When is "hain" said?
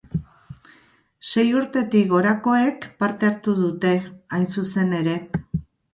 4.39-4.49